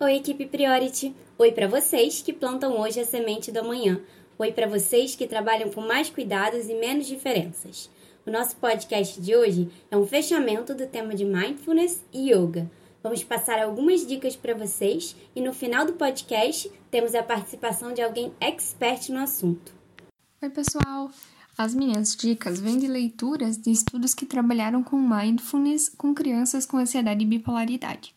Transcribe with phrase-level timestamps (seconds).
[0.00, 1.12] Oi, equipe Priority.
[1.36, 4.00] Oi para vocês que plantam hoje a semente do amanhã.
[4.38, 7.90] Oi para vocês que trabalham com mais cuidados e menos diferenças.
[8.24, 12.70] O nosso podcast de hoje é um fechamento do tema de mindfulness e yoga.
[13.02, 18.00] Vamos passar algumas dicas para vocês e no final do podcast temos a participação de
[18.00, 19.74] alguém expert no assunto.
[20.40, 21.10] Oi, pessoal!
[21.56, 26.76] As minhas dicas vêm de leituras de estudos que trabalharam com mindfulness com crianças com
[26.76, 28.16] ansiedade e bipolaridade.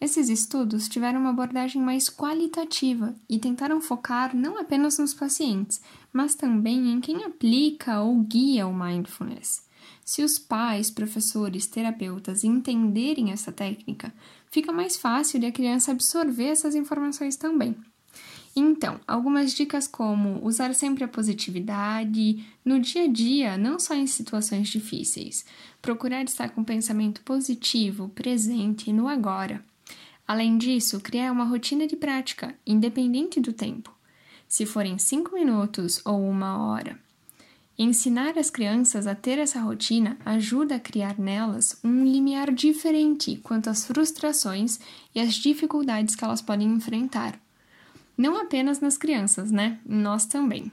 [0.00, 5.80] Esses estudos tiveram uma abordagem mais qualitativa e tentaram focar não apenas nos pacientes,
[6.12, 9.66] mas também em quem aplica ou guia o mindfulness.
[10.04, 14.14] Se os pais, professores, terapeutas entenderem essa técnica,
[14.50, 17.76] fica mais fácil de a criança absorver essas informações também.
[18.54, 24.06] Então, algumas dicas como usar sempre a positividade no dia a dia, não só em
[24.06, 25.44] situações difíceis.
[25.82, 29.62] Procurar estar com pensamento positivo, presente no agora.
[30.28, 33.90] Além disso, criar uma rotina de prática, independente do tempo.
[34.46, 37.00] Se forem cinco minutos ou uma hora.
[37.78, 43.70] Ensinar as crianças a ter essa rotina ajuda a criar nelas um limiar diferente quanto
[43.70, 44.78] às frustrações
[45.14, 47.40] e às dificuldades que elas podem enfrentar.
[48.16, 49.80] Não apenas nas crianças, né?
[49.86, 50.70] Nós também.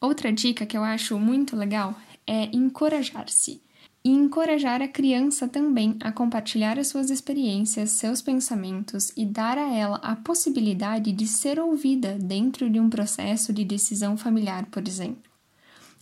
[0.00, 1.94] Outra dica que eu acho muito legal
[2.26, 3.60] é encorajar-se.
[4.04, 9.72] E encorajar a criança também a compartilhar as suas experiências, seus pensamentos e dar a
[9.72, 15.30] ela a possibilidade de ser ouvida dentro de um processo de decisão familiar, por exemplo.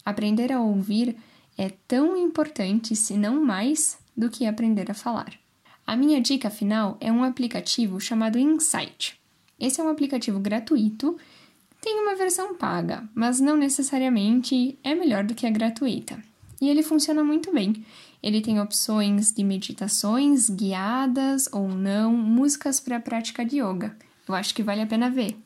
[0.03, 1.15] Aprender a ouvir
[1.59, 5.39] é tão importante, se não mais, do que aprender a falar.
[5.87, 9.21] A minha dica final é um aplicativo chamado Insight.
[9.59, 11.19] Esse é um aplicativo gratuito,
[11.81, 16.30] tem uma versão paga, mas não necessariamente é melhor do que a gratuita.
[16.61, 17.85] E ele funciona muito bem.
[18.23, 23.97] Ele tem opções de meditações guiadas ou não, músicas para a prática de yoga.
[24.29, 25.37] Eu acho que vale a pena ver.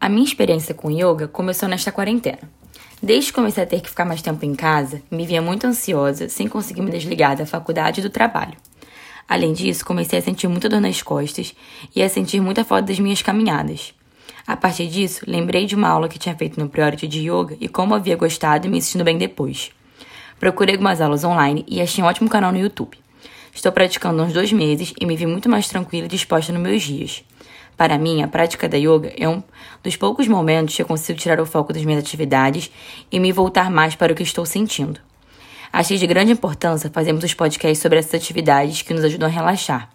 [0.00, 2.40] A minha experiência com yoga começou nesta quarentena.
[3.00, 6.28] Desde que comecei a ter que ficar mais tempo em casa, me via muito ansiosa,
[6.28, 8.56] sem conseguir me desligar da faculdade e do trabalho.
[9.28, 11.54] Além disso, comecei a sentir muita dor nas costas
[11.94, 13.94] e a sentir muita falta das minhas caminhadas.
[14.46, 17.68] A partir disso, lembrei de uma aula que tinha feito no Priority de Yoga e
[17.68, 19.70] como havia gostado e me sentindo bem depois.
[20.42, 22.98] Procurei algumas aulas online e achei um ótimo canal no YouTube.
[23.54, 26.60] Estou praticando há uns dois meses e me vi muito mais tranquila e disposta nos
[26.60, 27.22] meus dias.
[27.76, 29.40] Para mim, a prática da yoga é um
[29.84, 32.72] dos poucos momentos que eu consigo tirar o foco das minhas atividades
[33.12, 34.98] e me voltar mais para o que estou sentindo.
[35.72, 39.90] Achei de grande importância fazermos os podcasts sobre essas atividades que nos ajudam a relaxar,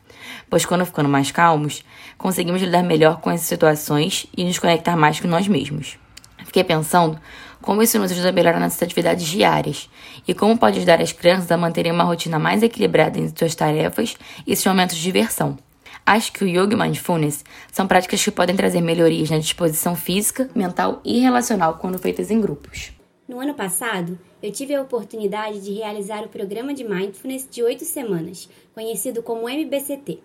[0.49, 1.83] pois quando ficando mais calmos,
[2.17, 5.97] conseguimos lidar melhor com essas situações e nos conectar mais com nós mesmos.
[6.45, 7.19] Fiquei pensando
[7.61, 9.89] como isso nos ajuda a melhorar nossas atividades diárias
[10.27, 14.15] e como pode ajudar as crianças a manterem uma rotina mais equilibrada entre suas tarefas
[14.45, 15.57] e seus momentos de diversão.
[16.05, 20.49] Acho que o Yoga e Mindfulness são práticas que podem trazer melhorias na disposição física,
[20.55, 22.93] mental e relacional quando feitas em grupos.
[23.27, 27.83] No ano passado, eu tive a oportunidade de realizar o programa de Mindfulness de oito
[27.83, 30.19] semanas, conhecido como MBCT,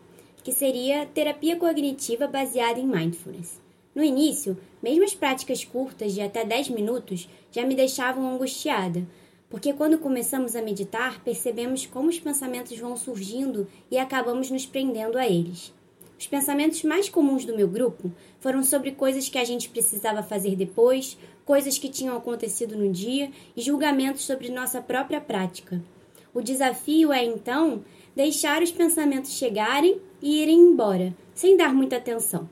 [0.45, 3.62] que seria terapia cognitiva baseada em Mindfulness.
[3.95, 9.07] No início, mesmo as práticas curtas de até 10 minutos já me deixavam angustiada,
[9.51, 15.19] porque quando começamos a meditar, percebemos como os pensamentos vão surgindo e acabamos nos prendendo
[15.19, 15.75] a eles.
[16.19, 18.11] Os pensamentos mais comuns do meu grupo
[18.41, 23.31] foram sobre coisas que a gente precisava fazer depois, coisas que tinham acontecido no dia
[23.55, 25.83] e julgamentos sobre nossa própria prática.
[26.33, 27.85] O desafio é, então,
[28.17, 32.49] deixar os pensamentos chegarem e irem embora, sem dar muita atenção.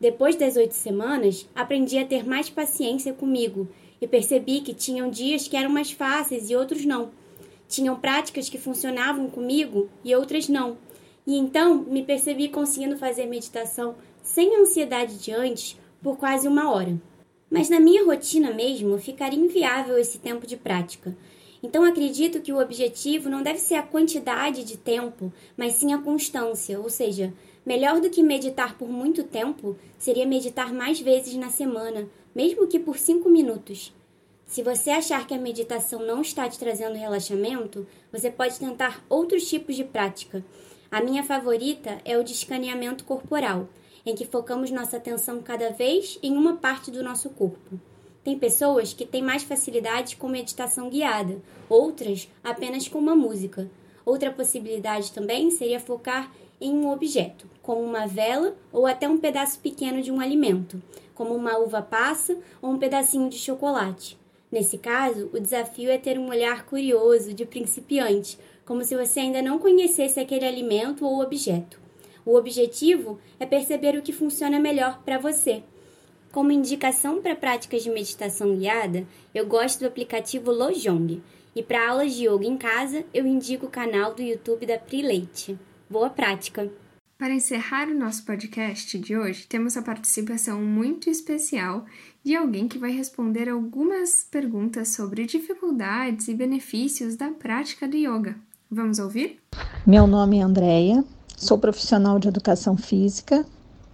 [0.00, 3.68] Depois das oito semanas, aprendi a ter mais paciência comigo
[4.00, 7.10] e percebi que tinham dias que eram mais fáceis e outros não.
[7.68, 10.76] Tinham práticas que funcionavam comigo e outras não.
[11.26, 17.00] E então me percebi conseguindo fazer meditação sem ansiedade de antes por quase uma hora.
[17.50, 21.16] Mas na minha rotina mesmo ficaria inviável esse tempo de prática.
[21.62, 25.98] Então acredito que o objetivo não deve ser a quantidade de tempo, mas sim a
[25.98, 27.32] constância, ou seja,
[27.66, 32.78] melhor do que meditar por muito tempo seria meditar mais vezes na semana, mesmo que
[32.78, 33.92] por cinco minutos.
[34.46, 39.48] Se você achar que a meditação não está te trazendo relaxamento, você pode tentar outros
[39.48, 40.44] tipos de prática.
[40.88, 43.68] A minha favorita é o de escaneamento corporal,
[44.04, 47.80] em que focamos nossa atenção cada vez em uma parte do nosso corpo.
[48.22, 53.68] Tem pessoas que têm mais facilidade com meditação guiada, outras apenas com uma música.
[54.04, 59.58] Outra possibilidade também seria focar em um objeto, como uma vela ou até um pedaço
[59.60, 60.82] pequeno de um alimento,
[61.14, 64.18] como uma uva passa ou um pedacinho de chocolate.
[64.50, 69.42] Nesse caso, o desafio é ter um olhar curioso de principiante, como se você ainda
[69.42, 71.80] não conhecesse aquele alimento ou objeto.
[72.24, 75.62] O objetivo é perceber o que funciona melhor para você.
[76.32, 81.22] Como indicação para práticas de meditação guiada, eu gosto do aplicativo Lojong.
[81.54, 85.00] E para aulas de yoga em casa, eu indico o canal do YouTube da Pri
[85.00, 85.58] Leite.
[85.88, 86.68] Boa prática!
[87.16, 91.84] Para encerrar o nosso podcast de hoje, temos a participação muito especial
[92.24, 98.36] de alguém que vai responder algumas perguntas sobre dificuldades e benefícios da prática de yoga.
[98.68, 99.40] Vamos ouvir?
[99.86, 101.04] Meu nome é Andreia,
[101.36, 103.46] sou profissional de educação física,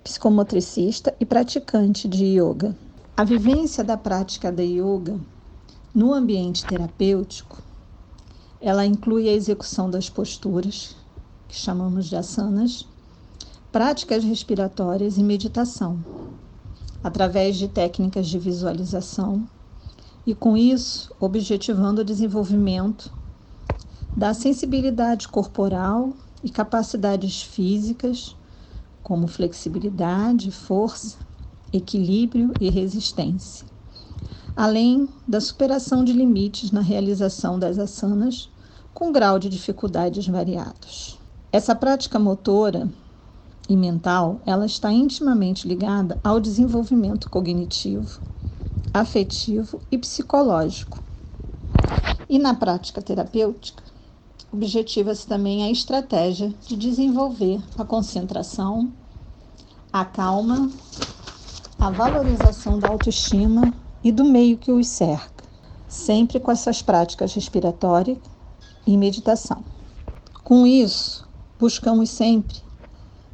[0.02, 2.74] psicomotricista e praticante de yoga.
[3.14, 5.20] A vivência da prática da yoga
[5.94, 7.62] no ambiente terapêutico,
[8.62, 10.96] ela inclui a execução das posturas,
[11.52, 12.88] que chamamos de asanas,
[13.70, 16.02] práticas respiratórias e meditação,
[17.04, 19.46] através de técnicas de visualização
[20.26, 23.12] e, com isso, objetivando o desenvolvimento
[24.16, 28.34] da sensibilidade corporal e capacidades físicas,
[29.02, 31.18] como flexibilidade, força,
[31.70, 33.66] equilíbrio e resistência,
[34.56, 38.48] além da superação de limites na realização das asanas
[38.94, 41.20] com grau de dificuldades variados.
[41.54, 42.90] Essa prática motora
[43.68, 48.22] e mental, ela está intimamente ligada ao desenvolvimento cognitivo,
[48.94, 51.02] afetivo e psicológico.
[52.26, 53.82] E na prática terapêutica,
[54.50, 58.90] objetiva-se também a estratégia de desenvolver a concentração,
[59.92, 60.70] a calma,
[61.78, 65.44] a valorização da autoestima e do meio que os cerca,
[65.86, 68.16] sempre com essas práticas respiratórias
[68.86, 69.62] e meditação.
[70.42, 71.30] Com isso,
[71.62, 72.56] buscamos sempre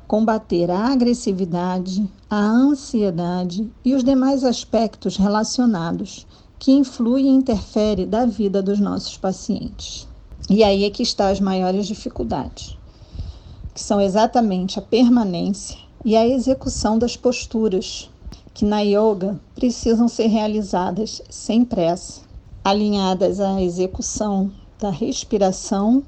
[0.06, 6.26] combater a agressividade, a ansiedade e os demais aspectos relacionados
[6.58, 10.06] que influem e interferem da vida dos nossos pacientes.
[10.50, 12.76] E aí é que está as maiores dificuldades,
[13.72, 18.10] que são exatamente a permanência e a execução das posturas,
[18.52, 22.20] que na yoga precisam ser realizadas sem pressa,
[22.62, 26.04] alinhadas à execução da respiração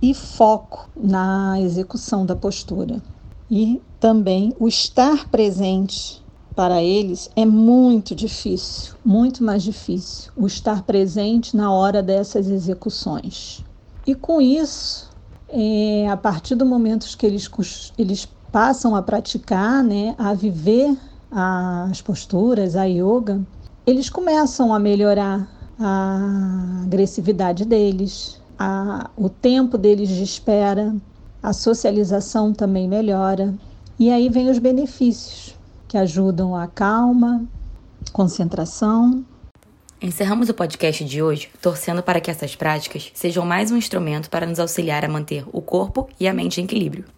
[0.00, 3.02] e foco na execução da postura
[3.50, 6.22] e também o estar presente
[6.54, 13.64] para eles é muito difícil, muito mais difícil, o estar presente na hora dessas execuções.
[14.04, 15.08] E com isso,
[15.48, 17.48] é, a partir do momento que eles,
[17.96, 20.96] eles passam a praticar, né, a viver
[21.30, 23.46] as posturas, a yoga,
[23.86, 25.48] eles começam a melhorar
[25.78, 30.94] a agressividade deles, a, o tempo deles de espera,
[31.42, 33.54] a socialização também melhora.
[33.98, 35.56] E aí vem os benefícios,
[35.86, 37.44] que ajudam a calma,
[38.12, 39.24] concentração.
[40.00, 44.46] Encerramos o podcast de hoje torcendo para que essas práticas sejam mais um instrumento para
[44.46, 47.04] nos auxiliar a manter o corpo e a mente em equilíbrio.